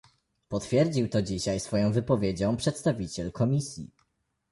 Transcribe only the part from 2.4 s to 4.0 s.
przedstawiciel Komisji